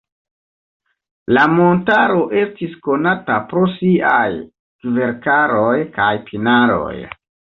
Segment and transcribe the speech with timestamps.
[1.37, 4.25] La montaro estis konata pro siaj
[4.85, 6.97] kverkaroj kaj pinaroj.